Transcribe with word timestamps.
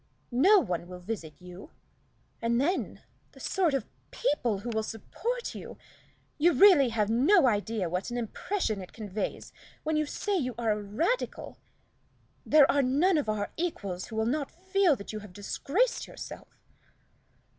No 0.31 0.57
one 0.57 0.87
will 0.87 0.97
visit 0.97 1.39
you. 1.39 1.69
And 2.41 2.59
then 2.59 3.03
the 3.33 3.39
sort 3.39 3.75
of 3.75 3.85
people 4.09 4.57
who 4.61 4.71
will 4.71 4.81
support 4.81 5.53
you! 5.53 5.77
You 6.39 6.53
really 6.53 6.89
have 6.89 7.11
no 7.11 7.45
idea 7.45 7.87
what 7.87 8.09
an 8.09 8.17
impression 8.17 8.81
it 8.81 8.93
conveys 8.93 9.53
when 9.83 9.95
you 9.95 10.07
say 10.07 10.35
you 10.35 10.55
are 10.57 10.71
a 10.71 10.81
Radical. 10.81 11.59
There 12.43 12.65
are 12.71 12.81
none 12.81 13.19
of 13.19 13.29
our 13.29 13.51
equals 13.57 14.05
who 14.05 14.15
will 14.15 14.25
not 14.25 14.49
feel 14.49 14.95
that 14.95 15.13
you 15.13 15.19
have 15.19 15.33
disgraced 15.33 16.07
yourself." 16.07 16.47